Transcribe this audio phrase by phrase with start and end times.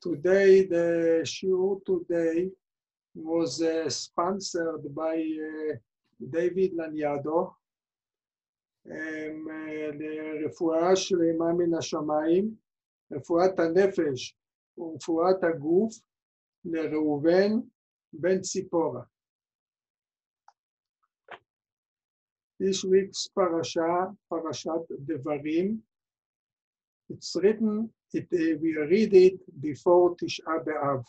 [0.00, 2.50] Today, the shiur today
[3.14, 5.74] was uh, sponsored by uh,
[6.30, 7.54] David Laniado,
[8.90, 12.54] um, uh, לרפואה שלמה מן השמיים,
[13.12, 14.36] רפואת הנפש
[14.78, 15.94] ורפואת הגוף
[16.64, 17.50] לראובן
[18.12, 19.02] בן ציפורה.
[22.58, 25.78] This week's parasha, parashat Devarim,
[27.10, 31.03] it's written, it, uh, we read it before Tisha B'Av.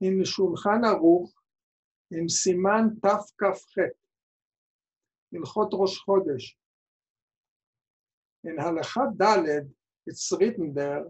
[0.00, 1.28] In Shulchan Aruch,
[2.10, 3.90] in Siman Tafkafchet,
[5.34, 6.44] Ilchot Rosh Chodesh,
[8.44, 9.68] in Halachat Daled,
[10.06, 11.04] it's written there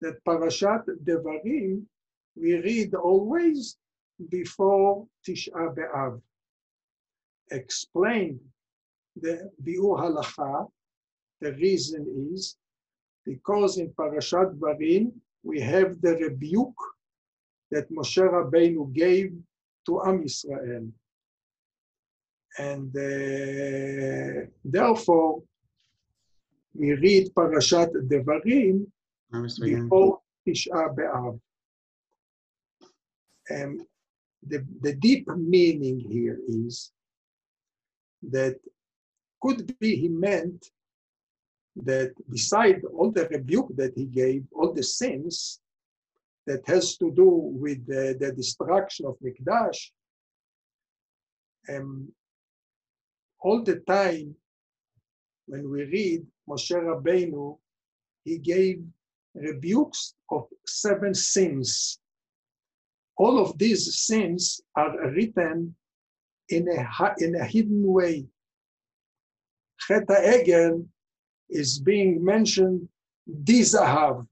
[0.00, 1.82] that Parashat Devarim
[2.36, 3.76] we read always
[4.28, 6.20] before Tisha B'Av.
[7.50, 8.40] Explained
[9.16, 10.68] the Biur Halacha,
[11.40, 12.56] the reason is
[13.24, 16.82] because in Parashat Devarim we have the rebuke
[17.70, 19.32] that Moshe Rabbeinu gave
[19.86, 20.90] to Am Yisrael.
[22.56, 25.42] And uh, therefore,
[26.74, 28.86] we read Parashat Devarim
[29.60, 31.40] before Tisha B'Av.
[33.50, 33.86] Um,
[34.46, 36.92] the, the deep meaning here is
[38.22, 38.56] that
[39.40, 40.70] could be he meant
[41.76, 45.60] that beside all the rebuke that he gave, all the sins
[46.46, 49.90] that has to do with the, the destruction of Mikdash,
[51.68, 52.08] um,
[53.40, 54.34] all the time
[55.46, 57.58] when we read Moshe Rabbeinu,
[58.24, 58.82] he gave
[59.34, 61.98] rebukes of seven sins.
[63.16, 65.74] All of these sins are written
[66.48, 68.26] in a, in a hidden way.
[69.78, 70.86] Chet Egel
[71.50, 72.88] is being mentioned
[73.44, 74.26] dizahav.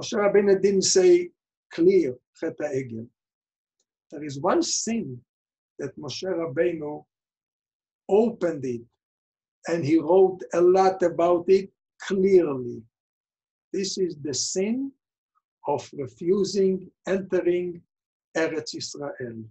[0.00, 1.30] Moshe Rabbeinu didn't say
[1.72, 3.06] clear Chet Egel.
[4.10, 5.20] There is one sin
[5.78, 7.04] that Moshe Rabbeinu
[8.08, 8.82] opened it
[9.68, 11.70] and he wrote a lot about it
[12.02, 12.82] clearly.
[13.72, 14.92] This is the sin
[15.66, 17.80] of refusing entering
[18.36, 19.44] Eretz Israel.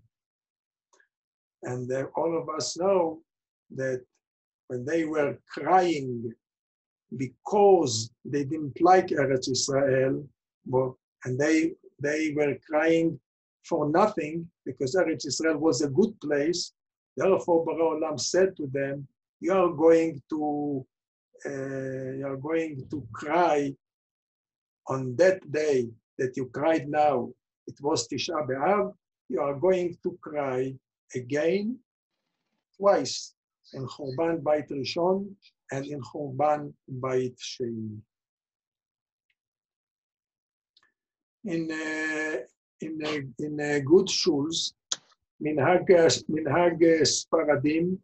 [1.63, 3.21] And uh, all of us know
[3.75, 4.03] that
[4.67, 6.31] when they were crying
[7.17, 10.27] because they didn't like Eretz Israel,
[11.25, 13.19] and they, they were crying
[13.65, 16.73] for nothing because Eretz Israel was a good place,
[17.15, 19.07] therefore Borei Olam said to them,
[19.39, 20.85] you are going to
[21.45, 23.73] uh, you are going to cry
[24.87, 27.29] on that day that you cried now,
[27.67, 28.93] it was Tisha B'Av,
[29.29, 30.73] you are going to cry
[31.13, 31.77] again
[32.77, 33.33] twice
[33.73, 35.33] in Churban Bait Rishon
[35.71, 37.99] and in Churban Bait Sheni.
[41.45, 42.37] In uh,
[42.81, 44.73] in uh, in uh, good shuls,
[45.41, 45.87] minhag
[46.29, 47.97] minhag Sparadim,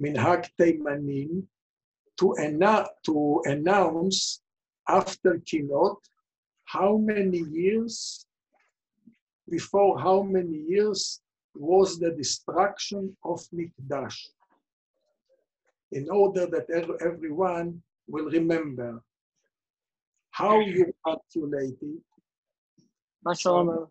[0.00, 1.44] minhag Teimanim,
[2.18, 4.40] to, anna- to announce
[4.88, 5.96] after Kinot
[6.64, 8.26] how many years,
[9.48, 11.20] before how many years
[11.54, 14.28] was the destruction of Mikdash,
[15.92, 16.66] in order that
[17.00, 19.02] everyone will remember
[20.30, 23.38] how you calculate it.
[23.38, 23.88] Shalom.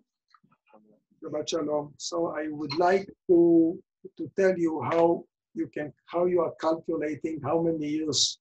[1.45, 1.93] Shalom.
[1.97, 3.77] So I would like to,
[4.17, 8.39] to tell you how you can how you are calculating how many years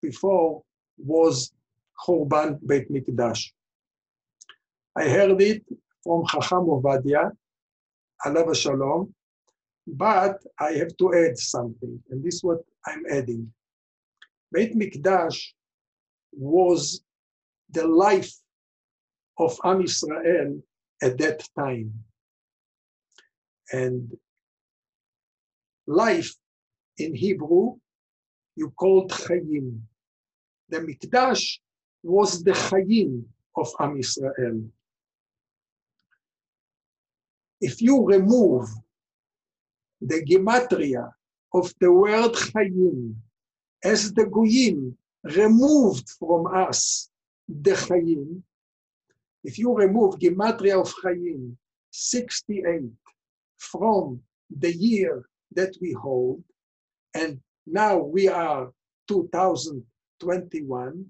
[0.00, 0.62] before
[0.96, 1.52] was
[2.06, 3.50] Churban Beit Mikdash.
[4.96, 5.64] I heard it
[6.04, 7.32] from Chacham Ovadia,
[8.24, 9.12] Alav Shalom,
[9.86, 13.52] but I have to add something, and this is what I'm adding.
[14.52, 15.52] Beit Mikdash
[16.32, 17.02] was
[17.70, 18.32] the life
[19.38, 20.62] of Am Yisrael
[21.02, 21.92] at that time.
[23.72, 24.12] And
[25.86, 26.34] life
[26.98, 27.76] in Hebrew,
[28.56, 29.80] you called Chayim.
[30.68, 31.58] The Mikdash
[32.02, 33.24] was the Chayim
[33.56, 34.68] of Am Yisrael.
[37.60, 38.68] If you remove
[40.00, 41.10] the gematria
[41.54, 43.14] of the word Chayim,
[43.84, 47.08] as the Goyim removed from us
[47.48, 48.42] the Chayim,
[49.44, 51.54] if you remove gematria of Chayim,
[51.92, 52.90] 68,
[53.58, 54.20] from
[54.50, 56.42] the year that we hold,
[57.14, 58.72] and now we are
[59.08, 61.06] 2021.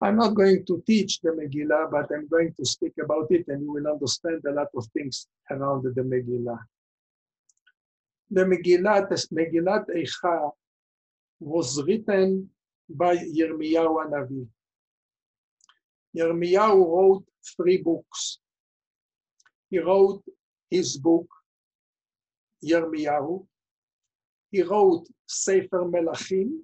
[0.00, 3.62] I'm not going to teach the Megillah, but I'm going to speak about it and
[3.62, 6.58] you will understand a lot of things around the Megillah.
[8.32, 10.50] The Megillah, the Megillat Eicha
[11.38, 12.50] was written
[12.88, 14.46] by Yirmiyahu Navi.
[16.16, 17.24] Yirmiyahu wrote
[17.56, 18.38] three books.
[19.70, 20.22] He wrote
[20.70, 21.26] his book,
[22.64, 23.46] Yirmiyahu.
[24.50, 26.60] He wrote Sefer Melachim,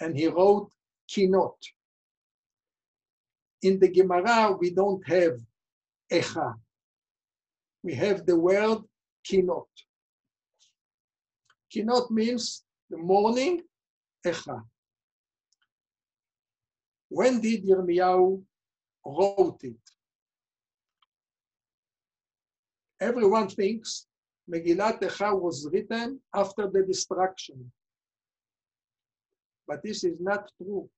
[0.00, 0.70] and he wrote
[1.08, 1.56] Kinot.
[3.62, 5.38] In the Gemara, we don't have
[6.10, 6.54] Echa.
[7.82, 8.78] We have the word
[9.28, 9.66] Kinot.
[11.72, 13.62] Kinot means the morning,
[14.24, 14.62] Echa.
[17.08, 18.42] When did Yirmiyahu
[19.04, 19.76] wrote it?
[23.00, 24.06] Everyone thinks
[24.50, 27.70] Megillat Echa was written after the destruction.
[29.66, 30.88] But this is not true.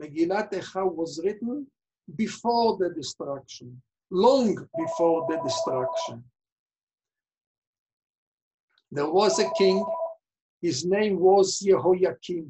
[0.00, 1.66] Megillat Echa was written
[2.14, 3.80] before the destruction,
[4.10, 6.22] long before the destruction.
[8.92, 9.84] There was a king,
[10.66, 12.46] his name was Yehoiakim.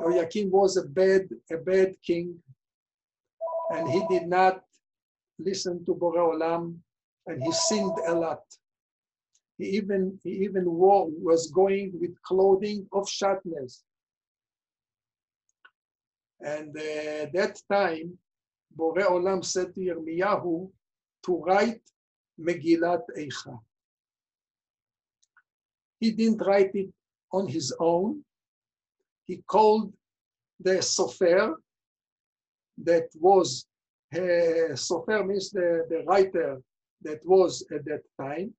[0.00, 2.38] Yehoiakim was a bad, a bad king,
[3.74, 4.62] and he did not
[5.40, 6.76] listen to Borei Olam,
[7.26, 8.44] and he sinned a lot.
[9.58, 13.82] He even, he even wore, was going with clothing of shatnez.
[16.40, 18.16] And uh, that time,
[18.78, 20.70] Borei Olam said to Yirmiyahu
[21.24, 21.82] to write
[22.40, 23.58] Megillat Eicha.
[26.00, 26.90] He didn't write it
[27.32, 28.24] on his own.
[29.24, 29.92] He called
[30.60, 31.54] the Sofer,
[32.84, 33.66] that was,
[34.14, 36.60] uh, Sofer means the, the writer
[37.02, 38.54] that was at that time.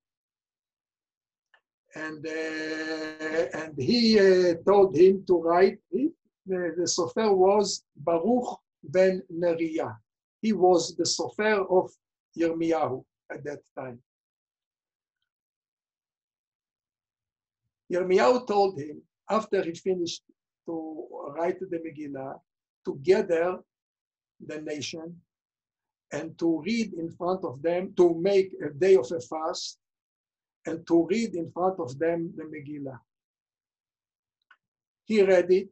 [1.94, 6.12] And, uh, and he uh, told him to write it.
[6.46, 9.96] The, the Sofer was Baruch ben Neriah.
[10.40, 11.90] He was the Sofer of
[12.38, 14.00] Yirmiyahu at that time.
[17.90, 20.22] Yirmiyahu told him, after he finished
[20.66, 21.06] to
[21.36, 22.38] write the Megillah,
[22.84, 23.58] to gather
[24.46, 25.20] the nation
[26.12, 29.78] and to read in front of them, to make a day of a fast,
[30.66, 32.98] and to read in front of them the Megillah.
[35.04, 35.68] He read it.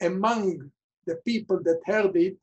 [0.00, 0.70] Among
[1.06, 2.36] the people that heard it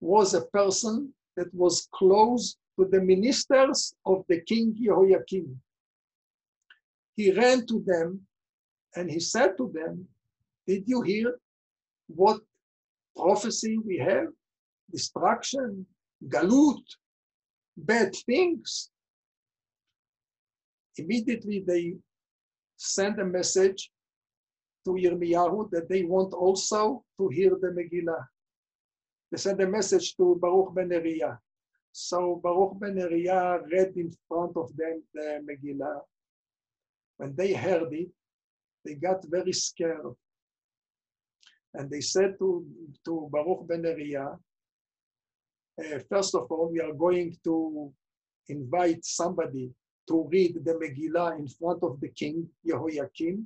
[0.00, 5.60] was a person that was close to the ministers of the king Jehoiakim.
[7.16, 8.20] He ran to them
[8.94, 10.06] and he said to them,
[10.66, 11.38] Did you hear
[12.08, 12.40] what
[13.16, 14.28] prophecy we have?
[14.92, 15.86] Destruction,
[16.28, 16.84] galut,
[17.76, 18.90] bad things.
[20.96, 21.94] Immediately they
[22.76, 23.90] sent a message
[24.84, 28.24] to Yirmiyahu that they want also to hear the Megillah.
[29.30, 31.38] They sent a message to Baruch ben Neriah.
[31.92, 36.00] So Baruch ben Neriah read in front of them the Megillah.
[37.18, 38.08] When they heard it,
[38.84, 40.14] they got very scared.
[41.74, 42.66] And they said to,
[43.04, 44.38] to Baruch ben Neriah,
[45.78, 47.92] uh, first of all, we are going to
[48.48, 49.70] invite somebody
[50.08, 53.44] to read the Megillah in front of the king, Yehoiakim.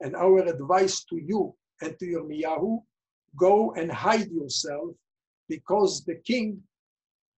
[0.00, 2.82] And our advice to you and to your Yirmiyahu,
[3.36, 4.90] go and hide yourself
[5.48, 6.60] because the king,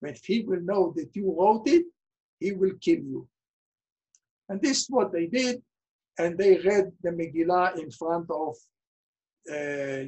[0.02, 1.84] if he will know that you wrote it,
[2.40, 3.28] he will kill you.
[4.48, 5.62] And this is what they did.
[6.18, 8.54] And they read the Megillah in front of
[9.50, 10.04] uh.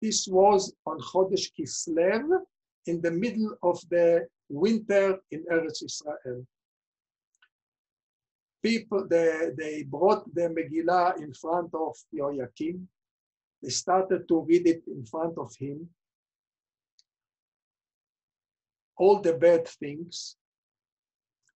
[0.00, 2.24] This was on Chodesh Kislev,
[2.86, 6.46] in the middle of the winter in Eretz Israel.
[8.62, 12.86] People, they, they brought the Megillah in front of Yehoiakim.
[13.62, 15.88] They started to read it in front of him.
[18.96, 20.36] All the bad things.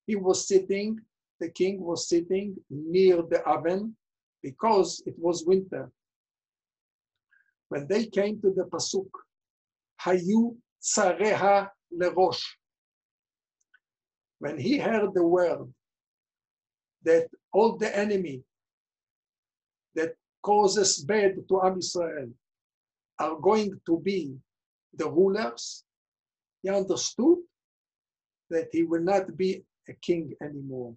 [0.08, 1.00] He was sitting,
[1.39, 3.96] the king was sitting near the oven
[4.42, 5.92] because it was winter.
[7.70, 9.10] When they came to the Pasuk,
[10.01, 12.44] Hayu Tsareha Lerosh.
[14.39, 15.74] when he heard the word
[17.04, 18.44] that all the enemy
[19.96, 20.13] that
[20.44, 22.30] causes bad to Am Israel
[23.20, 24.36] are going to be
[24.94, 25.84] the rulers,
[26.62, 27.38] he understood
[28.50, 30.96] that he will not be a king anymore.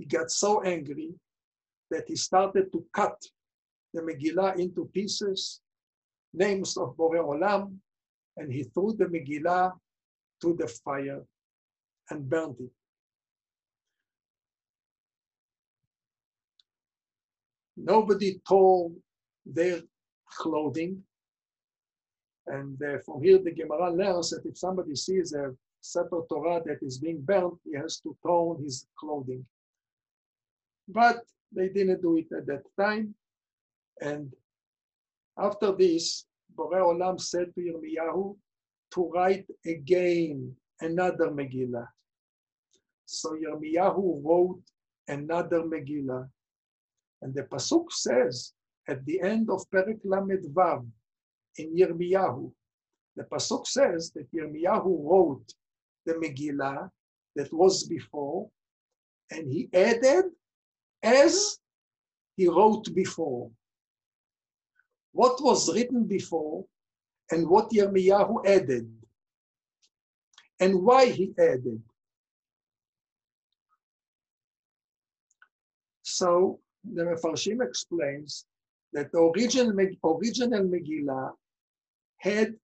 [0.00, 1.12] He got so angry
[1.90, 3.22] that he started to cut
[3.92, 5.60] the Megillah into pieces,
[6.32, 7.76] names of Borei Olam,
[8.38, 9.72] and he threw the Megillah
[10.40, 11.20] to the fire
[12.08, 12.70] and burned it.
[17.76, 18.92] Nobody tore
[19.44, 19.82] their
[20.30, 21.02] clothing.
[22.46, 26.78] And uh, from here, the Gemara learns that if somebody sees a Sefer Torah that
[26.80, 29.44] is being burnt, he has to torn his clothing.
[30.92, 33.14] But they didn't do it at that time.
[34.00, 34.32] And
[35.38, 38.36] after this, Borei Olam said to Yirmiyahu
[38.94, 41.86] to write again another Megillah.
[43.06, 44.62] So Yirmiyahu wrote
[45.08, 46.28] another Megillah.
[47.22, 48.52] And the Pasuk says
[48.88, 50.86] at the end of Perek Lamed Vav
[51.56, 52.50] in Yirmiyahu,
[53.16, 55.52] the Pasuk says that Yirmiyahu wrote
[56.06, 56.90] the Megillah
[57.36, 58.48] that was before,
[59.30, 60.24] and he added
[61.02, 61.58] as
[62.36, 63.50] he wrote before.
[65.12, 66.64] What was written before
[67.30, 68.90] and what Yirmiyahu added,
[70.58, 71.82] and why he added.
[76.02, 78.44] So the Mefarshim explains
[78.92, 79.72] that the original,
[80.04, 81.32] original Megillah
[82.18, 82.54] had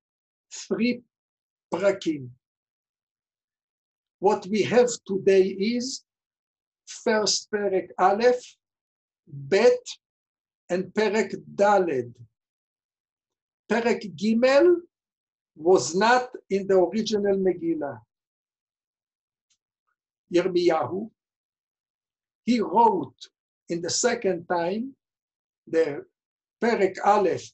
[0.53, 1.03] three
[1.73, 2.29] prakim.
[4.19, 6.03] What we have today is
[6.87, 8.57] first Perek Aleph,
[9.27, 9.85] Bet,
[10.71, 12.15] and Perek Daled.
[13.71, 14.77] Perek Gimel
[15.57, 17.99] was not in the original Megillah.
[20.33, 21.11] Yirmiyahu,
[22.45, 23.19] he wrote
[23.69, 24.95] in the second time
[25.67, 26.05] the
[26.63, 27.51] Perek Aleph,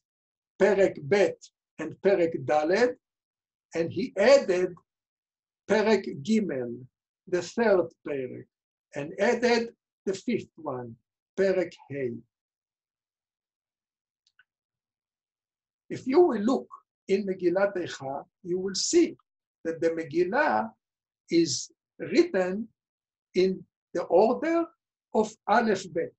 [0.60, 1.36] Perek Bet,
[1.78, 2.94] and Perek Daled,
[3.74, 4.74] and he added
[5.68, 6.84] Perek Gimel,
[7.26, 8.46] the third Perek,
[8.94, 9.70] and added
[10.06, 10.96] the fifth one,
[11.38, 12.12] Perek Hay.
[15.88, 16.68] If you will look
[17.08, 19.16] in Megillat Eicha, you will see
[19.64, 20.70] that the Megillah
[21.30, 22.68] is written
[23.34, 24.64] in the order
[25.14, 26.12] of Aleph Bet.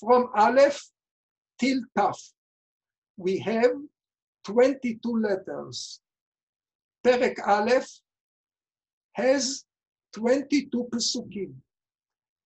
[0.00, 0.82] From Aleph
[1.58, 2.18] till Taf,
[3.16, 3.72] we have
[4.44, 6.00] 22 letters.
[7.04, 7.88] Perek Aleph
[9.12, 9.64] has
[10.16, 11.52] 22 pasukim.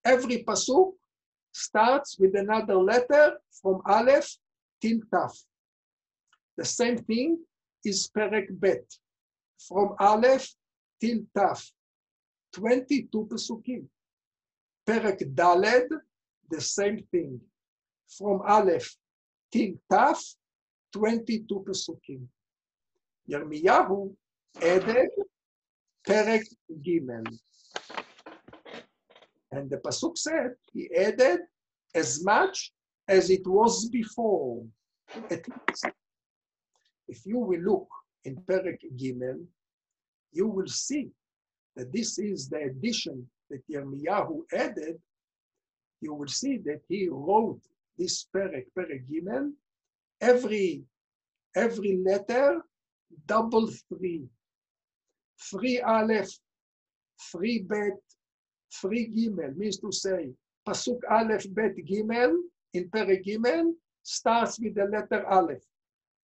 [0.05, 0.95] Every Pasuk
[1.53, 4.37] starts with another letter from Aleph
[4.83, 5.39] till Taf.
[6.57, 7.39] The same thing
[7.85, 8.85] is Perek Bet,
[9.69, 10.49] from Aleph
[11.01, 11.71] till Taf,
[12.55, 13.85] 22 Pesukim.
[14.89, 15.91] Perek Daled,
[16.51, 17.41] the same thing,
[18.19, 18.97] from Aleph
[19.53, 20.19] till Taf,
[20.93, 22.27] 22 Pesukim.
[23.31, 24.13] Yirmiyahu
[24.61, 25.11] added
[26.05, 26.45] Perek
[26.85, 27.27] Gimel.
[29.53, 31.41] And the Pasuk said he added
[31.95, 32.73] as much
[33.09, 34.65] as it was before,
[35.31, 35.87] at least.
[37.09, 37.89] If you will look
[38.25, 39.45] in Perek Gimel,
[40.33, 41.11] you will see
[41.77, 44.97] that this is the addition that Yirmiyahu added.
[46.01, 47.61] You will see that he wrote
[47.99, 49.51] this Perek, Perek Gimel,
[50.21, 50.85] every,
[51.57, 52.63] every letter
[53.27, 54.23] double three.
[55.51, 56.31] Three Aleph,
[57.33, 57.99] three Bet,
[58.73, 60.31] three Gimel, means to say,
[60.67, 62.37] Pasuk Aleph, Bet, Gimel,
[62.75, 63.73] in Perek Gimel,
[64.03, 65.65] starts with the letter Aleph.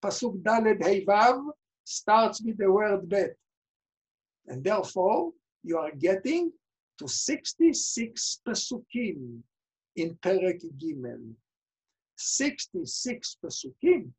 [0.02, 1.42] Pasuk Daled Heivav
[1.84, 3.34] starts with the word Bet.
[4.46, 6.52] And therefore, you are getting
[6.98, 9.40] to 66 Pesukim
[9.96, 11.34] in Perek Gimel.
[12.16, 14.10] 66 Pesukim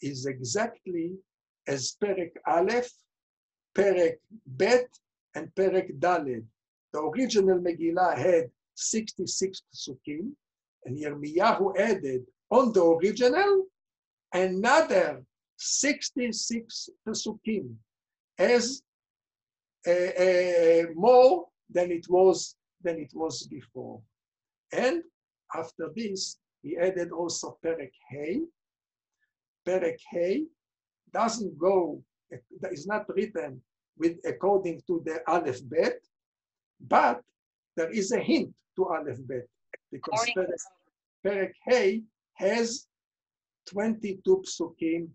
[0.00, 1.12] is exactly
[1.68, 2.90] as Perek Aleph,
[3.76, 4.88] Perek Bet,
[5.34, 6.44] and Perek Daled.
[6.92, 10.32] The original Megillah had 66 Pesukim,
[10.84, 13.66] and Yirmiyahu added on the original
[14.32, 15.22] another
[15.56, 17.74] 66 Pesukim
[18.38, 18.82] as
[19.86, 24.00] uh, uh, more than it was than it was before.
[24.72, 25.02] And
[25.54, 28.40] after this, he added also Perek Hey.
[29.66, 30.44] Perek Hey
[31.12, 32.02] doesn't go,
[32.70, 33.60] is not written
[33.98, 36.00] with according to the Aleph Bet,
[36.88, 37.22] but
[37.76, 39.46] there is a hint to Aleph Bet
[39.90, 40.62] because Perek,
[41.24, 42.02] Perek Hey
[42.34, 42.86] has
[43.66, 45.08] 22 psukim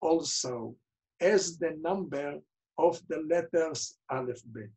[0.00, 0.74] also
[1.20, 2.38] as the number
[2.78, 4.70] of the letters Aleph Bet.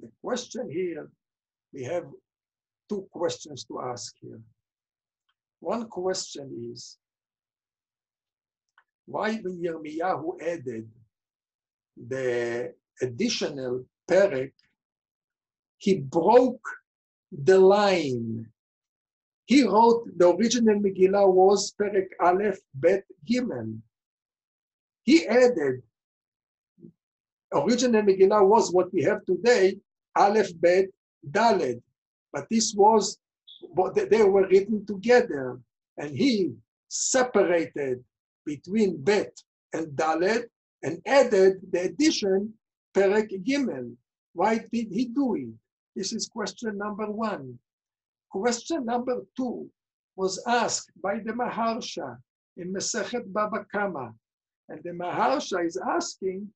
[0.00, 1.08] The question here,
[1.72, 2.04] we have
[2.88, 4.40] two questions to ask here.
[5.60, 6.98] One question is,
[9.06, 10.88] why when Yirmiyahu added
[11.96, 14.52] the additional perek,
[15.84, 16.66] he broke
[17.30, 18.46] the line.
[19.44, 23.78] He wrote the original Megillah was perek Aleph Bet Gimel.
[25.02, 25.82] He added
[27.52, 29.76] original Megillah was what we have today,
[30.16, 30.86] Aleph Bet
[31.30, 31.82] Daled,
[32.32, 33.18] but this was
[33.94, 35.60] they were written together,
[35.98, 36.54] and he
[36.88, 38.02] separated
[38.46, 39.34] between Bet
[39.74, 40.44] and Dalet
[40.82, 42.54] and added the addition
[42.94, 43.94] Perek Gimel.
[44.32, 45.54] Why did he do it?
[45.96, 47.58] This is question number one.
[48.30, 49.70] Question number two
[50.16, 52.16] was asked by the Maharsha
[52.56, 54.12] in Masechet Baba Kama.
[54.68, 56.48] And the Maharsha is asking,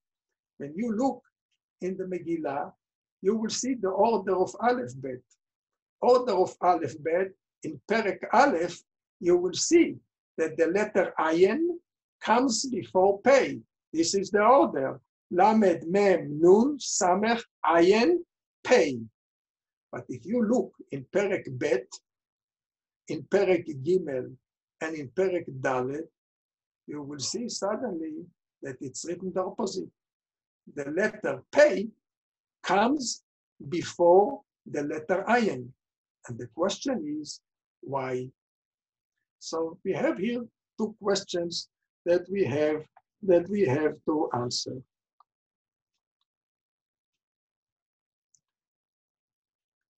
[0.57, 1.23] when you look
[1.81, 2.73] in the Megillah,
[3.23, 5.23] you will see the order of Aleph Bet.
[6.01, 7.29] Order of Aleph Bet,
[7.65, 8.81] in Perek Aleph,
[9.21, 9.97] you will see
[10.37, 11.79] that the letter Ayin
[12.21, 13.61] comes before Pei.
[13.93, 15.01] This is the order.
[15.31, 18.19] Lamed, Mem, Nun, Samech, Ayin,
[18.65, 18.99] Pei.
[19.91, 21.87] But if you look in Perek Bet,
[23.09, 24.35] in Perek Gimel,
[24.81, 26.07] and in Perek Dalet,
[26.87, 28.25] you will see suddenly
[28.63, 29.91] that it's written the opposite.
[30.75, 31.89] The letter Pei
[32.63, 33.23] comes
[33.69, 35.69] before the letter Ayin.
[36.29, 37.41] And the question is,
[37.81, 38.31] why?
[39.39, 40.45] So we have here
[40.79, 41.69] two questions
[42.05, 42.83] that we have
[43.23, 44.77] that we have to answer.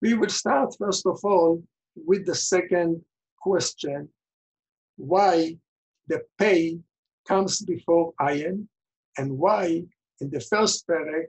[0.03, 1.63] We will start first of all
[1.95, 3.03] with the second
[3.39, 4.09] question,
[4.97, 5.57] why
[6.09, 6.79] the pay
[7.29, 8.67] comes before ayin,
[9.19, 9.85] and why
[10.21, 11.27] in the first perek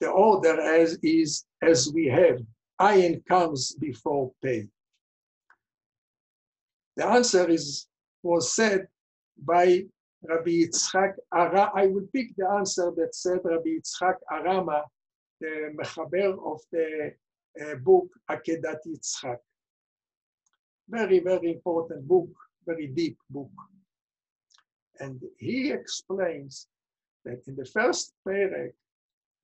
[0.00, 2.38] the order as is as we have.
[2.80, 4.66] Ayin comes before pay.
[6.96, 7.86] The answer is
[8.22, 8.88] was said
[9.38, 9.84] by
[10.22, 11.70] Rabbi Yitzchak Ara.
[11.74, 14.82] I will pick the answer that said Rabbi Yitzchak Arama,
[15.40, 17.12] the mechaber of the
[17.60, 19.38] uh, book Akedat Yitzchak.
[20.88, 22.30] Very, very important book,
[22.66, 23.50] very deep book.
[24.98, 26.66] And he explains
[27.24, 28.72] that in the first perek,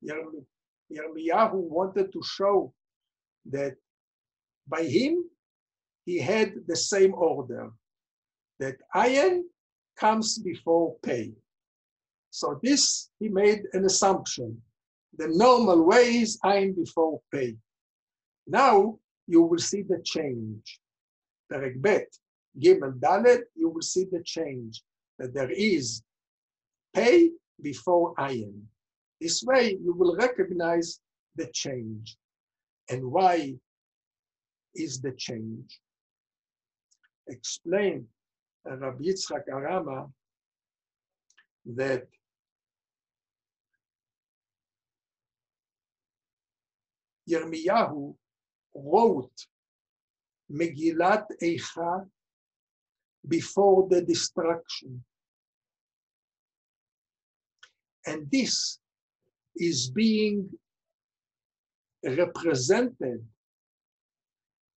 [0.05, 2.73] Yirmiyahu wanted to show
[3.51, 3.75] that
[4.69, 5.25] by him,
[6.05, 7.71] he had the same order,
[8.59, 9.43] that ayin
[9.97, 11.33] comes before pay.
[12.31, 14.61] So this, he made an assumption.
[15.17, 17.57] The normal way is ayin before pay.
[18.47, 20.81] Now you will see the change.
[21.53, 22.09] Perek Bet,
[22.59, 24.83] Gimel Dalet, you will see the change,
[25.19, 26.03] that there is
[26.95, 27.31] pay
[27.63, 28.63] before ayin.
[29.21, 31.01] This way you will recognize
[31.37, 32.17] the change.
[32.91, 33.55] And why
[34.75, 35.81] is the change?
[37.29, 38.07] Explain
[38.65, 40.11] Rabbi Yitzchak Arama
[41.75, 42.07] that
[47.29, 48.15] Yirmiyahu
[48.85, 49.47] wrote
[50.53, 52.07] Megillat Eicha
[53.27, 55.05] before the destruction.
[58.07, 58.79] And this
[59.57, 60.49] is being
[62.05, 63.25] represented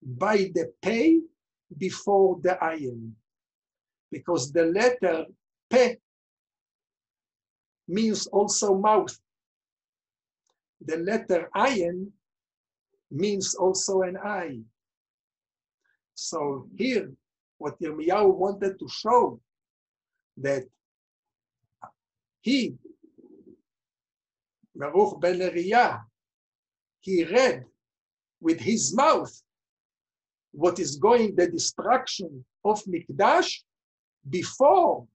[0.02, 1.20] by the pay
[1.76, 3.12] before the ayin.
[4.10, 5.26] Because the letter
[5.68, 5.96] pe
[7.86, 9.16] means also mouth.
[10.84, 12.10] The letter ayin
[13.10, 14.60] means also an eye.
[16.14, 17.12] So here,
[17.58, 19.40] what Yirmiyahu wanted to show
[20.38, 20.64] that
[22.40, 22.74] he,
[24.74, 26.00] Baruch ben Neriah,
[27.00, 27.64] he read
[28.40, 29.32] with his mouth
[30.52, 33.62] what is going the destruction of Mikdash
[34.28, 35.06] before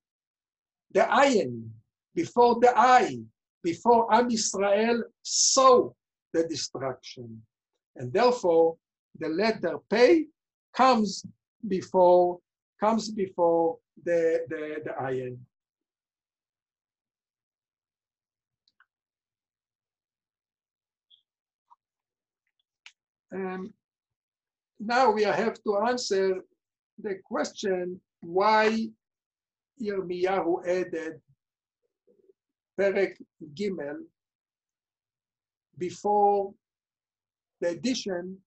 [0.92, 1.70] the ayin,
[2.14, 3.18] before the eye,
[3.64, 5.90] before Am Israel saw
[6.34, 7.42] the destruction.
[7.96, 8.78] And therefore,
[9.20, 10.26] the letter pay
[10.74, 11.26] comes
[11.68, 12.40] before
[12.80, 15.38] comes before the, the, the ayin.
[23.34, 23.74] Um,
[24.80, 26.42] now we have to answer
[27.02, 28.88] the question why
[29.82, 31.22] Yirmiyahu added
[32.80, 33.16] Perek
[33.54, 34.04] Gimel
[35.78, 36.54] before
[37.62, 38.38] the addition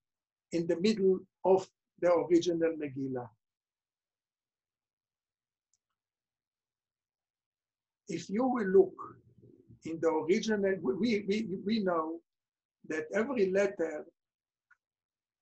[0.53, 1.69] in the middle of
[2.01, 3.29] the original Megillah.
[8.09, 8.95] If you will look
[9.85, 12.21] in the original, we, we, we know
[12.89, 14.05] that every letter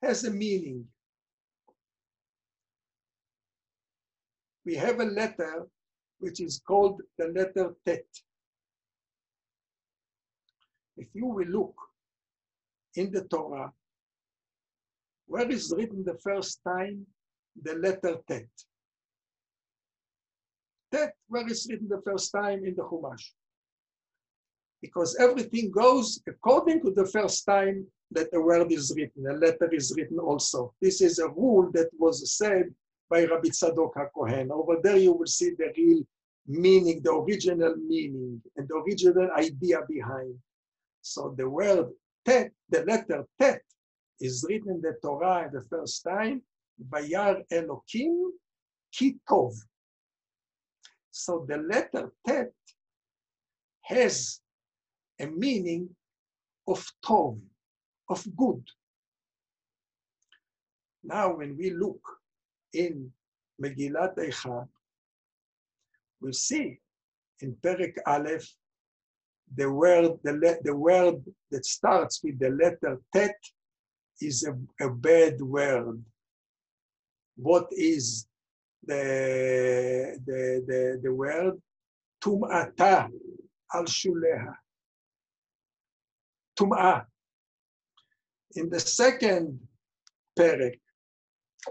[0.02, 0.84] has a meaning.
[4.64, 5.66] We have a letter
[6.18, 8.04] which is called the letter Tet.
[10.96, 11.74] If you will look
[12.96, 13.72] in the Torah,
[15.26, 17.06] where is written the first time
[17.62, 18.48] the letter Tet?
[20.92, 23.30] Tet, where is written the first time in the Chumash?
[24.80, 29.68] Because everything goes according to the first time that a word is written, a letter
[29.72, 30.72] is written also.
[30.80, 32.72] This is a rule that was said
[33.10, 34.50] by Rabbi Tzadok HaKohen.
[34.50, 36.02] Over there you will see the real
[36.46, 40.34] meaning, the original meaning, and the original idea behind.
[41.02, 41.88] So the word
[42.26, 43.62] tet, the letter tet,
[44.20, 46.42] is written in the Torah the first time,
[46.90, 48.30] Vayar Elokim
[48.94, 49.54] Kitov.
[51.10, 52.52] So the letter tet
[53.82, 54.40] has
[55.20, 55.88] a meaning
[56.66, 57.40] of tov,
[58.08, 58.62] of good.
[61.04, 62.00] Now, when we look
[62.72, 63.12] in
[63.62, 64.66] Megillat Eicha,
[66.20, 66.80] we see
[67.40, 68.48] in Perek Aleph
[69.54, 73.36] the word the, the word that starts with the letter Tet
[74.20, 76.02] is a, a bad word.
[77.36, 78.26] What is
[78.84, 81.60] the the the, the word
[82.26, 83.08] Tum'ata
[83.74, 84.54] al shuleha.
[86.58, 87.04] Tum'ah.
[88.56, 89.60] In the second
[90.38, 90.80] perek,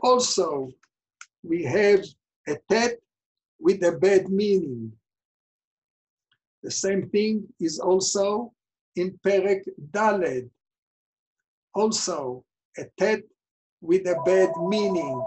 [0.01, 0.71] also
[1.43, 2.05] we have
[2.47, 2.99] a tet
[3.59, 4.91] with a bad meaning.
[6.65, 8.51] The same thing is also
[8.95, 10.49] in Perek Daled,
[11.75, 12.43] also
[12.75, 13.21] a tet
[13.81, 15.23] with a bad meaning.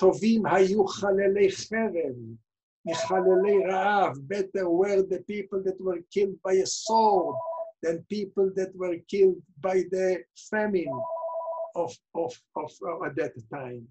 [0.00, 2.38] Tovim hayu chalalei cherev,
[2.86, 7.34] ra'av, better were the people that were killed by a sword
[7.82, 11.00] than people that were killed by the famine
[11.74, 13.88] of, of, of, of at that time.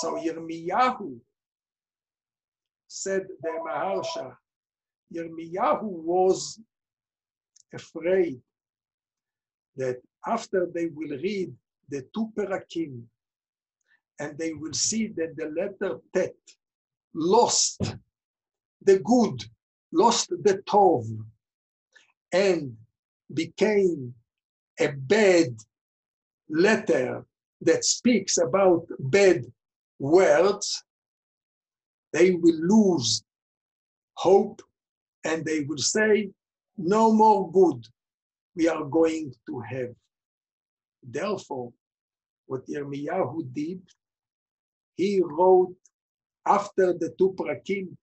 [0.00, 1.18] So Yirmiyahu
[2.86, 4.36] said the Maharsha,
[5.14, 6.60] Yirmiyahu was
[7.72, 8.40] afraid
[9.76, 9.96] that
[10.26, 11.52] after they will read
[11.88, 13.02] the two perakim
[14.18, 16.34] and they will see that the letter tet
[17.14, 17.96] lost
[18.82, 19.44] the good,
[19.92, 21.04] lost the tov,
[22.32, 22.76] and
[23.32, 24.14] became
[24.80, 25.48] a bad
[26.48, 27.24] letter
[27.60, 29.44] that speaks about bad
[29.98, 30.84] words,
[32.12, 33.22] they will lose
[34.14, 34.62] hope
[35.24, 36.30] and they will say,
[36.76, 37.86] no more good
[38.56, 39.94] we are going to have.
[41.02, 41.72] Therefore,
[42.46, 43.82] what Yirmiyahu did,
[44.94, 45.74] he wrote
[46.46, 47.96] after the two prakim,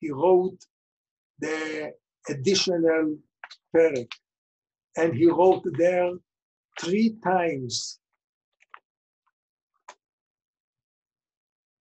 [0.00, 0.58] he wrote
[1.38, 1.92] the
[2.28, 3.18] additional
[3.74, 4.10] perek,
[4.96, 6.12] and he wrote there
[6.80, 8.00] three times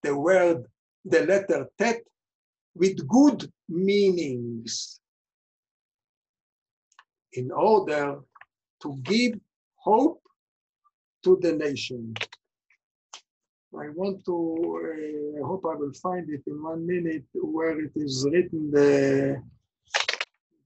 [0.04, 0.66] the word,
[1.06, 2.02] the letter tet,
[2.78, 5.00] with good meanings
[7.34, 8.20] in order
[8.82, 9.34] to give
[9.76, 10.22] hope
[11.24, 12.14] to the nation.
[13.74, 14.36] I want to,
[14.82, 19.42] uh, I hope I will find it in one minute where it is written the,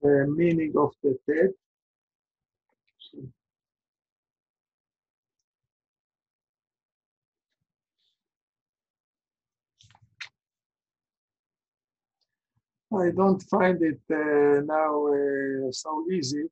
[0.02, 1.52] the meaning of the tet.
[12.94, 16.44] I don't find it uh, now uh, so easy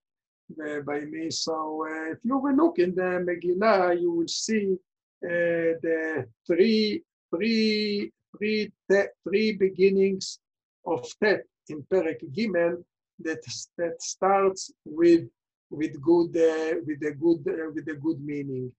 [0.64, 1.30] uh, by me.
[1.32, 4.78] So uh, if you will look in the Megillah, you will see
[5.26, 10.40] uh, the three, three, three, te- three beginnings
[10.86, 12.84] of Tet in Perek Gimel
[13.20, 13.44] that,
[13.78, 15.28] that starts with
[15.72, 18.72] with good uh, with a good with a good meaning.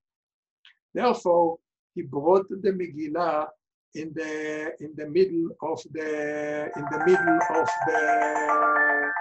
[0.93, 1.57] Therefore,
[1.95, 3.47] he brought the Megillah
[3.93, 9.11] in the in the middle of the in the middle of the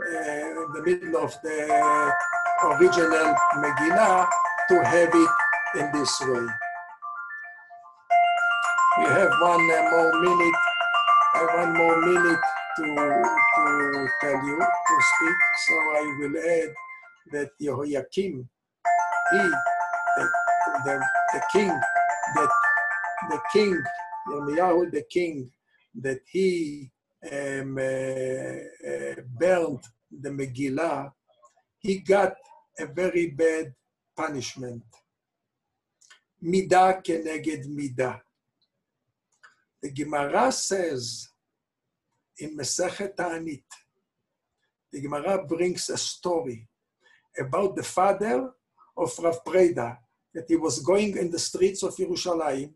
[0.00, 2.12] uh, in the middle of the
[2.64, 4.26] original Megillah
[4.68, 5.30] to have it
[5.78, 6.46] in this way.
[8.98, 10.58] We have one uh, more minute,
[11.34, 12.40] uh, one more minute
[12.76, 15.38] to to tell you to speak.
[15.66, 16.74] So I will add
[17.32, 18.48] that Jehoiakim,
[19.30, 20.30] he, the,
[20.84, 22.50] the, the king, that
[23.28, 23.82] the king,
[24.28, 25.50] Yirmiyahu the king,
[25.94, 26.90] that he
[27.30, 31.12] um, uh, uh, burned the Megillah,
[31.78, 32.34] he got
[32.78, 33.74] a very bad
[34.16, 34.82] punishment.
[36.42, 38.20] Midah keneged midah.
[39.82, 41.28] The Gemara says
[42.38, 43.62] in Masechet Ta'anit,
[44.92, 46.68] the Gemara brings a story
[47.38, 48.50] about the father
[48.96, 49.98] of Rav Preda,
[50.34, 52.72] that he was going in the streets of Yerushalayim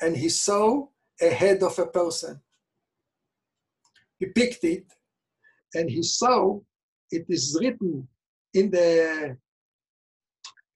[0.00, 0.86] and he saw
[1.20, 2.40] a head of a person.
[4.18, 4.86] He picked it
[5.74, 6.60] and he saw
[7.10, 8.08] it is written
[8.54, 9.36] in the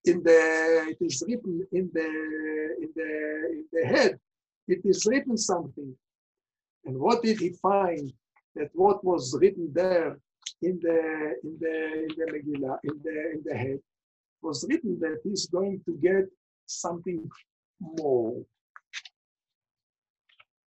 [0.05, 2.09] in the it is written in the
[2.83, 3.11] in the
[3.53, 4.19] in the head.
[4.69, 5.95] It is written something.
[6.85, 8.13] And what did he find
[8.55, 10.19] that what was written there
[10.63, 13.81] in the in the in the Megillah in the in the head?
[14.43, 16.25] Was written that he's going to get
[16.67, 17.29] something
[17.81, 18.43] more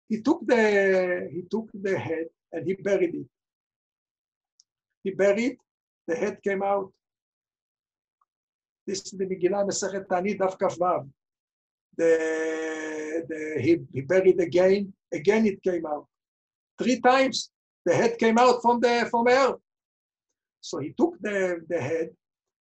[0.08, 3.26] he took the he took the head and he buried it
[5.04, 5.56] he buried
[6.08, 6.92] the head came out
[8.86, 10.56] this is the Megillah Masechet Tani Daf.
[11.96, 16.06] The, the, he, he buried again, again it came out.
[16.78, 17.50] Three times
[17.84, 19.56] the head came out from the from earth.
[20.60, 22.10] So he took the, the head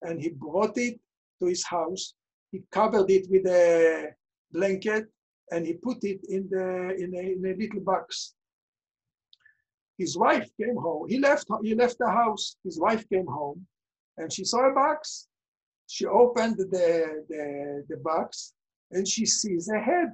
[0.02, 0.98] and he brought it
[1.40, 2.14] to his house.
[2.50, 4.08] He covered it with a
[4.50, 5.06] blanket
[5.50, 8.34] and he put it in the in a, in a little box.
[9.96, 11.08] His wife came home.
[11.08, 12.56] He left he left the house.
[12.64, 13.66] His wife came home
[14.16, 15.28] and she saw a box
[15.88, 18.52] she opened the, the, the box
[18.90, 20.12] and she sees a head.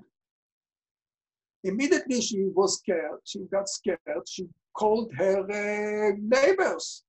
[1.65, 3.19] Immediately she was scared.
[3.25, 3.99] She got scared.
[4.29, 7.03] She called her uh, neighbors.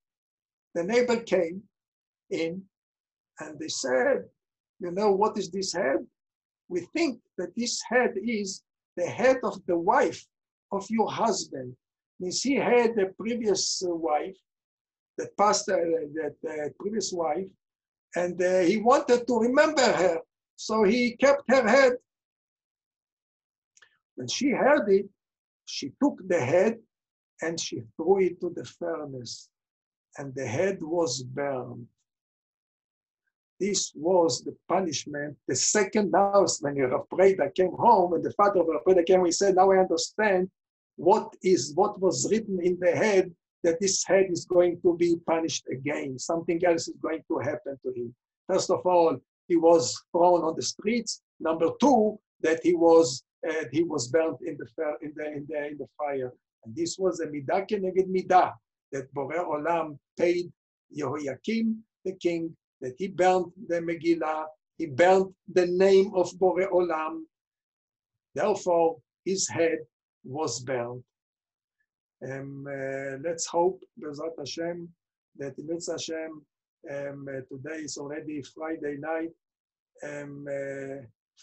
[0.74, 1.62] The neighbor came
[2.32, 2.64] in
[3.40, 4.24] and they said,
[4.80, 6.00] You know, what is this head?
[6.68, 8.64] We think that this head is
[8.98, 10.26] the head of the wife
[10.72, 11.76] of your husband.
[12.20, 14.38] Means he had a previous wife
[15.18, 17.48] that passed, uh, that uh, previous wife,
[18.16, 20.20] and uh, he wanted to remember her,
[20.56, 21.94] so he kept her head.
[24.16, 25.08] When she heard it,
[25.66, 26.80] she took the head
[27.42, 29.50] and she threw it to the furnace,
[30.18, 31.88] and the head was burned.
[33.60, 35.38] This was the punishment.
[35.48, 39.24] The second house, when Rav Preda came home, and the father of Rav Preda came,
[39.26, 40.50] he said, "Now I understand
[40.98, 45.18] what is what was written in the head that this head is going to be
[45.26, 46.20] punished again.
[46.20, 48.14] Something else is going to happen to him.
[48.48, 51.22] First of all, he was thrown on the streets.
[51.40, 54.68] Number two, that he was uh, he was burnt in the
[55.02, 56.32] in the in the in the fire.
[56.64, 58.54] And this was a midah keneged midah
[58.92, 60.52] that Borei Olam paid
[60.98, 64.46] Yehoiakim, the king, that he burnt the Megillah,
[64.78, 67.24] he burnt the name of Borei Olam.
[68.36, 69.80] Therefore, his head
[70.24, 71.04] was burnt.
[72.24, 74.88] Um, uh, let's hope, Bezrat Hashem,
[75.38, 76.32] that in Hashem,
[76.96, 79.34] um, uh, today is already Friday night.
[80.04, 80.98] Um, uh,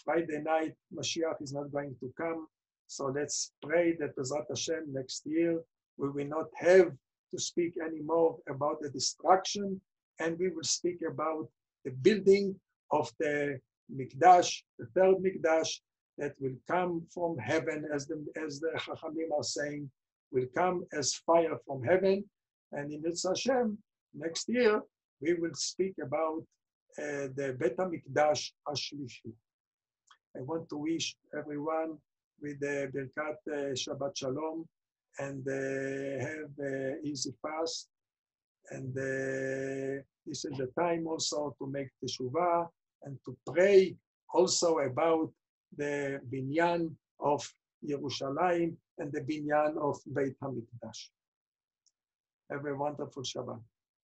[0.05, 2.47] Friday night, Mashiach is not going to come.
[2.87, 5.59] So let's pray that Bezrat Hashem next year
[5.97, 6.91] we will not have
[7.31, 9.81] to speak anymore about the destruction
[10.19, 11.47] and we will speak about
[11.85, 12.55] the building
[12.91, 13.59] of the
[13.91, 15.79] Mikdash, the third Mikdash
[16.17, 19.89] that will come from heaven as the, as the Chachamim are saying,
[20.31, 22.23] will come as fire from heaven.
[22.71, 23.77] And in Mitzvah Hashem,
[24.13, 24.81] next year,
[25.21, 26.43] we will speak about
[26.97, 29.33] uh, the Bet HaMikdash Ashlishi.
[30.35, 31.97] I want to wish everyone
[32.41, 34.65] with the Birkat uh, Shabbat Shalom
[35.19, 37.87] and uh, have easy fast.
[38.71, 42.67] And uh, this is the time also to make teshuvah
[43.03, 43.95] and to pray
[44.33, 45.31] also about
[45.75, 47.47] the binyan of
[47.85, 51.09] Yerushalayim and the binyan of Beit HaMikdash.
[52.49, 53.59] Have a wonderful Shabbat.